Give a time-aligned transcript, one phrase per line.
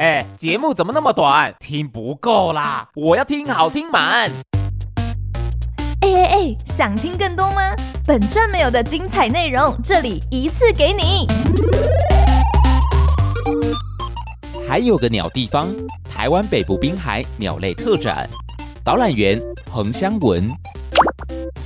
[0.00, 1.54] 哎，节目怎么那么短？
[1.60, 2.88] 听不够啦！
[2.94, 4.30] 我要听好听满。
[6.00, 7.60] 哎哎哎，想听更多吗？
[8.06, 11.26] 本传没有的精彩内容，这里一次给你。
[14.66, 15.68] 还有个鸟地方，
[16.10, 18.26] 台湾北部滨海鸟类特展，
[18.82, 20.50] 导览员彭香文。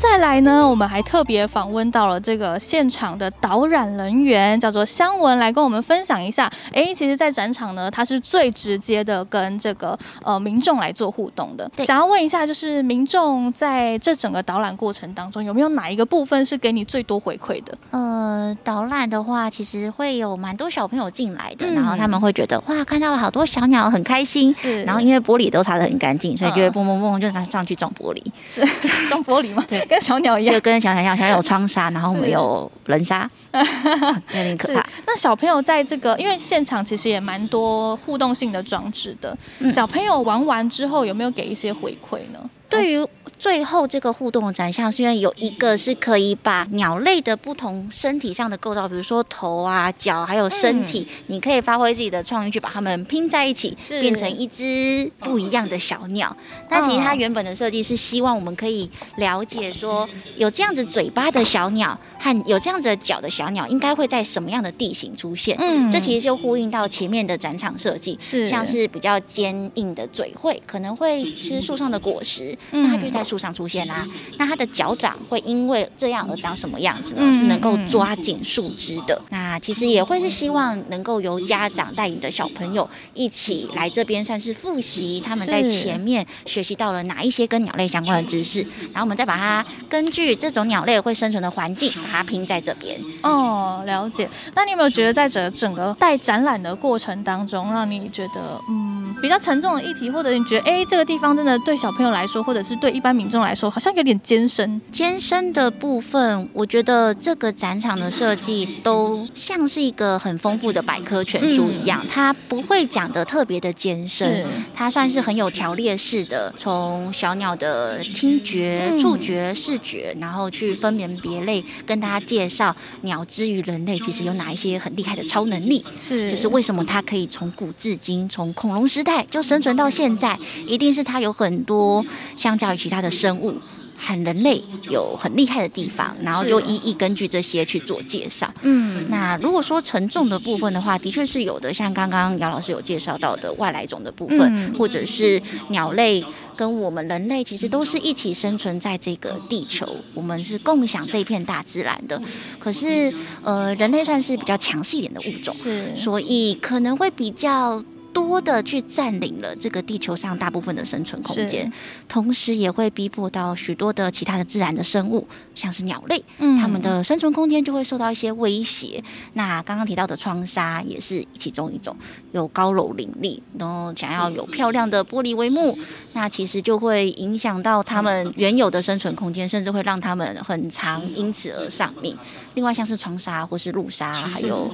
[0.05, 6.49] 再来呢，我们还特别访问到了这个现场的导览人员，叫做香文，来跟我们分享一下。
[6.73, 11.69] 哎，其实，在展场呢，它是最直接的跟这个呃民众来做互动的。
[11.79, 17.77] 想要问一下，就是民众在这整个导览过程当中，有没有哪一个部分是给你最多回馈的？
[17.91, 24.53] 呃，导览的话，其实会有蛮多小朋友进来的，嗯、然后他们会觉得哇，看到了好多小鸟，很开心。
[24.53, 28.23] 是，然后因为玻璃都擦得很干净，所以就会蹦蹦蹦就上去撞玻璃。
[28.47, 28.63] 是
[29.09, 29.65] 撞玻璃吗？
[29.67, 29.94] 对。
[29.95, 34.85] 跟小鸟一样，就跟小鸟一样，小鸟有 窗纱，然后我们有人纱， 有点可怕。
[35.07, 42.51] 那小朋友在这个，因为现场其实也蛮多互动性的装置的，嗯、小朋友玩完之后有没有给一些回馈呢？
[42.69, 43.07] 对于
[43.39, 56.35] 最后这个互动的展项，是因为有一个是可以把鸟类的不同身体上的构造，比如说头啊、脚还有身体，嗯、你可以发挥自己的创意去把它们拼在一起，是变成一只不一样的小鸟。
[56.69, 65.57] 但其实它原本的设计是希望我们可以了解说，有这样子嘴巴的小鸟和有这样子的脚的小鸟，应该会在什么样的地形出现？
[65.59, 72.57] 嗯，这其实就呼应到前面的展场设计，是像是比较坚硬的嘴喙可能会吃树上的果实。
[72.71, 74.09] 那它就在树上出现啦、啊。
[74.39, 77.33] 那它的脚掌会因为这样而长什么样子呢？
[77.33, 79.21] 是能够抓紧树枝的。
[79.31, 88.61] 那其实也会是希望能够由家长带领的小朋友一起来这边，算是复习他们在前面学习到了哪一些跟鸟类相关的知识，
[88.93, 93.01] 然后我们再把它根据这种鸟类会生存的环境，把它拼在这边。
[93.23, 94.29] 哦，了解。
[94.55, 98.84] 那你有没有觉得在整整个带展览的过程当中，让你觉得嗯
[99.25, 104.79] 比较沉重的议题，或者你觉得哎这个地方真的对小朋友来说，或者是对一般民众来说，好像有点艰深。
[104.93, 114.45] 艰深的部分，我觉得这个展场的设计都像是一个很丰富的百科全书一样，嗯、它不会讲的特别的艰深，
[114.75, 132.05] 它算是很有条列式的，从小鸟的听觉、触觉、视觉，然后去分门别类，跟大家介绍鸟之于人类其实有哪一些很厉害的超能力，是就是为什么它可以从古至今，从恐龙时代就生存到现在，一定是它有很多。
[132.37, 133.55] 相较于其他的生物
[133.97, 138.53] 和人类有很厉害的地方，然后就一一根据这些去做介绍。
[138.63, 146.25] 嗯，那如果说沉重的部分的话，的确是有的，像刚刚姚老师有介绍到的外来种的部分，嗯、或者是鸟类
[146.57, 152.21] 跟我们人类其实都是一起生存在这个地球，我们是共享这片大自然的。
[152.59, 157.83] 可是，呃，人类算是比较强势一点的物种，是，所以可能会比较。
[158.15, 161.71] 多的去占领了这个地球上大部分的生存空间，
[162.09, 169.03] 同时也会逼迫到许多的其他的自然的生物，像是鸟类，嗯，它们的生存空间就会受到一些威胁。
[169.33, 171.95] 那刚刚提到的窗纱也是其中一种，
[172.31, 175.77] 有高楼林立，然后想要有漂亮的玻璃帷幕，
[176.13, 182.17] 那其实就会影响到它们原有的生存空间，甚至会让它们很长因此而丧命。
[182.55, 184.71] 另外像是窗纱或是路纱，还有。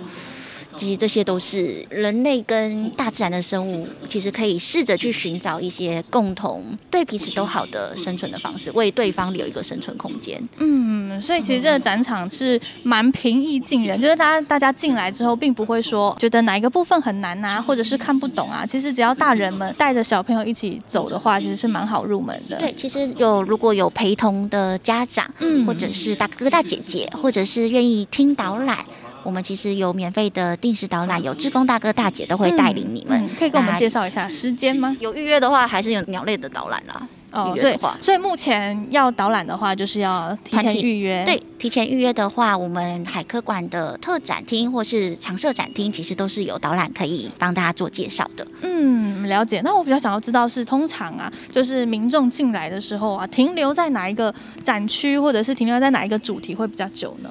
[0.77, 10.41] 其实这些都是人类跟大自然的生物，其实可以试着去寻找一些共同对彼此都好的生存的方式，为对方留一个生存空间。
[10.59, 18.65] 嗯，所以其实这个展场是蛮平易近人，就是大家大家进来之后，并不会说觉得哪一个部分很难啊，或者是看不懂啊。
[18.65, 22.57] 其实只要大人们带着小朋友一起走的话，其实是蛮好入门的。
[22.59, 28.79] 对，其实有如果有陪同的家长，嗯，或者是大哥哥大姐姐，或者是愿意听导览。
[29.23, 33.23] 我们其实有免费的定时导览，有志工大哥大姐都会带领你们。
[33.23, 34.97] 嗯嗯、可以跟我们介绍一下时间吗？
[35.01, 37.09] 有预约的话，还是有鸟类的导览啦。
[37.33, 41.23] 哦，对，所以目前要导览的话，就是要提前预约。
[41.25, 48.45] 对，提前预约的话，我们海科馆的特展厅或是常设展厅，其实都是有导览可以帮大家做介绍的。
[48.63, 49.61] 嗯，了解。
[49.63, 54.35] 那我比较想要知道是，通常啊，就是民众进来的时候啊，停留在哪一个
[54.65, 57.31] 展区，或者是停留在哪一个主题会比较久呢？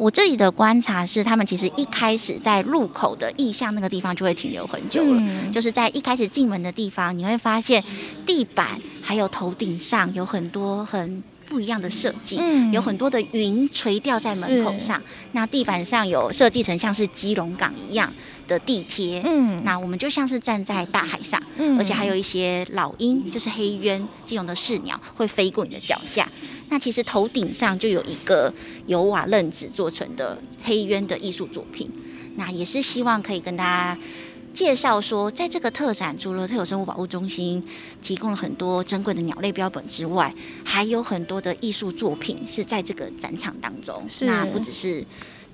[0.00, 5.20] 我自己的观察是，他们其实一开始在入口的意向那个地方就会停留很久了。
[5.20, 7.84] 嗯、就是在一开始进门的地方，你会发现
[8.24, 14.98] 地板还有头顶上有很多很不一样的设计，嗯、有很多的云垂吊在门口上。
[14.98, 18.10] 是那地板上有设计成像是基隆港一样
[18.48, 26.26] 的地贴，嗯，那我们就像是站在大海上，嗯，而且还有一些老鹰，就是黑鸢，基隆的市鸟会飞过你的脚下。
[26.70, 28.52] 那其实头顶上就有一个
[28.86, 31.90] 由瓦楞纸做成的黑鸢的艺术作品，
[32.36, 34.00] 那也是希望可以跟大家
[34.54, 37.62] 介绍说，在这个特展除了特有生物保护中心
[38.00, 40.34] 提供了很多珍贵的鸟类标本之外，
[40.64, 44.02] 还有很多的艺术作品是在这个展场当中。
[44.08, 45.04] 是，那不只是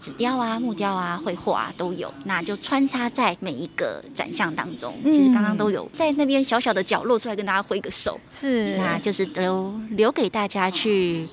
[0.00, 4.94] 纸雕啊、木雕啊、绘画啊都有，那就穿插在每一个展项当中。
[5.04, 11.28] 嗯、其实刚刚都有在那边小小的角落出来跟大家挥个手，是，那就是留留给大家去。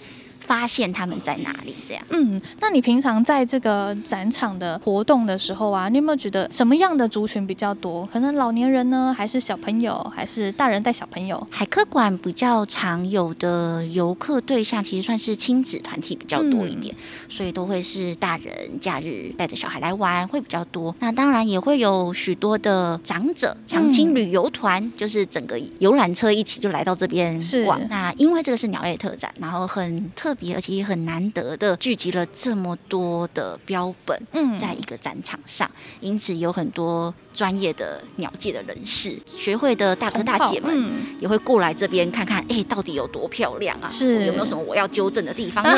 [0.45, 1.73] 发现他们在哪里？
[1.87, 8.05] 这样，嗯，那你平常在这个展场的活动的时候啊，你有没有觉得什么样的族群比较多？
[8.11, 11.47] 可能老年人呢，还是小朋友，还是大人带小朋友？
[11.49, 20.93] 海科馆比较常有的游客对象，其实算是亲子团体比较多一点，嗯、所以都会是大人假日带着小孩来玩会比较多。
[20.99, 27.79] 那当然也会有许多的长者长青旅游团，嗯、就是整个游览车一起就来到这边逛。
[27.89, 30.32] 那因为这个是鸟类特展，然后很特。
[30.33, 43.87] 特别而且也很难得的聚集了这么多的标本，嗯，在一个展场上，嗯、因此有很多专业的鸟界的人士、学会的大哥大姐们，嗯、也会过来这边看看，哎、欸，到底有多漂亮啊？
[43.87, 45.77] 是有没有什么我要纠正的地方呢？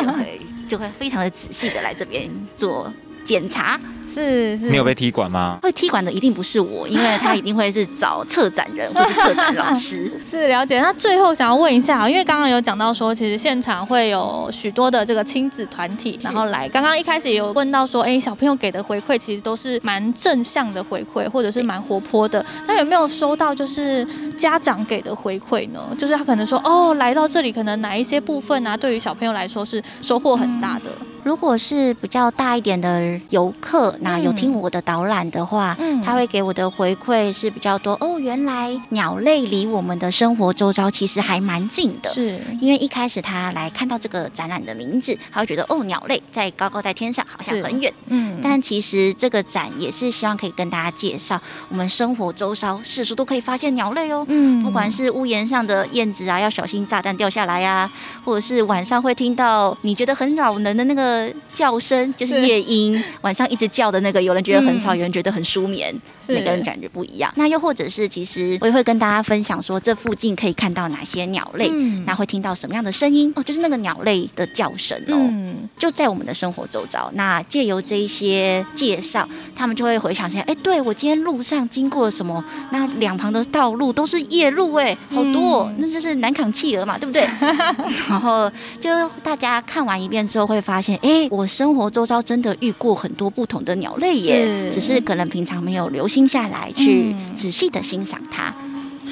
[0.00, 0.40] 就会
[0.70, 2.92] 就会非常的仔细的来这边做
[3.24, 3.80] 检查。
[4.06, 5.58] 是是，你有被踢馆吗？
[5.62, 10.12] 会踢馆的一定不是我，因为他一定会是找策展人 或是策展老师。
[10.26, 10.80] 是了解。
[10.80, 16.68] 那最后想要问一下，因为刚刚有讲到说，其实现场会有许多的这个亲子团体，然后来。
[16.68, 22.44] 刚刚一开始也有问到说，哎，小朋友给的回馈其实都是蛮正向的回馈，或者是蛮活泼的。
[22.66, 25.80] 那有没有收到就是家长给的回馈呢？
[25.98, 30.90] 就是他可能说，哦，来到这里，可能哪一些部分啊，对于小朋友来说是收获很大的。
[31.00, 33.93] 嗯，如果是比较大一点的游客。
[34.00, 38.18] 那有听我的导览的话，嗯，他会给我的回馈是比较多哦。
[38.18, 42.40] 原来鸟类离我们的生活周遭其实还蛮近的，是。
[42.60, 48.38] 因为一开始他来看到这个展览的名字，他会觉得哦，鸟类在高高在天上，好像很远，嗯。
[48.42, 57.90] 但其实这个展也是希望可以跟大家介绍，我们生活周遭四处都可以发现鸟类哦，嗯，不管是屋檐上的燕子啊，要小心炸弹掉下来呀，
[58.24, 62.44] 或者是晚上会听到你觉得很扰人的那个叫声，就是。
[62.44, 63.83] 夜莺，晚上一直叫。
[63.90, 65.94] 的那个，有人觉得很吵，嗯、有人觉得很舒眠，
[66.28, 67.32] 每个人感觉不一样。
[67.36, 77.10] 那又或者是，其实我也会跟大家分享说，这附近可以看到哪些鸟类，嗯、那会听到什么样的声音哦，就是那个鸟类的叫声哦，嗯、就在我们的生活周遭。
[77.14, 82.42] 那借由这一些介绍，他们就会回想起来，哎，对我今天路上经过了什么？
[82.70, 87.22] 那两旁的道路都是夜路，哎，好多、那就是南港企鹅嘛，对不对？
[88.08, 88.50] 然后
[88.80, 88.90] 就
[89.22, 93.73] 大家看完一遍之后，会发现，哎，我生活周遭真的遇过很多不同的。
[93.76, 98.52] 鸟类也是只是可能平常没有留心下来，去仔细的欣赏它。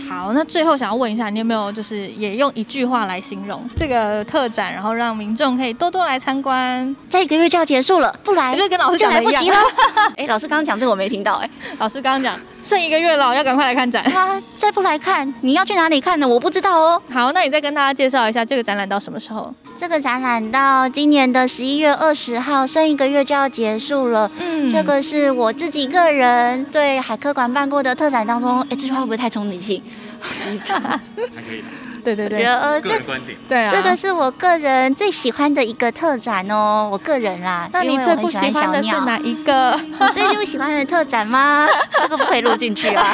[0.09, 6.95] 好，那最后想要问一下，你有没有就是也用一句话来形容这个特展，然后让民众可以多多来参观？
[7.09, 9.57] 再一个月就要结束了，不来就跟老师讲就来不及了。
[10.17, 11.49] 哎，老师刚刚讲这个我没听到，哎，
[11.79, 14.03] 老师刚刚讲剩一个月了，要赶快来看展。
[14.05, 16.27] 啊，再不来看，你要去哪里看呢？
[16.27, 17.03] 我不知道哦。
[17.11, 19.55] 好，那你再跟大家介绍一下这个展览到什么时候？
[19.83, 24.31] 这个展览到今年的十一月二十号，剩一个月就要结束了。
[24.39, 29.83] 嗯，这个是我自己个人对海科馆办过的特展当中，哎，这句话会不会太冲击性？
[30.23, 31.65] 还可以。
[32.05, 37.69] 对对对，呃，这个观点，对啊，这个是我个人最喜欢的一个特展哦，我个人啦。
[37.73, 39.77] 那你最不喜欢的是哪一个？
[39.83, 41.67] 你最不喜欢的特展吗？
[42.01, 43.05] 这个不可以录进去啊。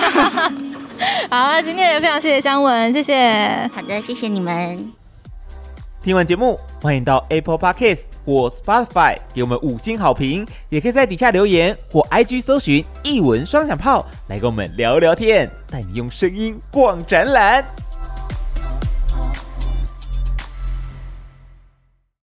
[1.30, 3.70] 好，那今天也非常谢谢香文，谢谢。
[3.74, 4.97] 好的，谢谢你们。
[6.00, 17.64] 听完节目，欢迎到 Apple Podcast 或 Spotify 给我们五星好评，也可以在底下留言或 IG 搜寻一文双响炮来跟我们聊聊天，带你用声音逛展览。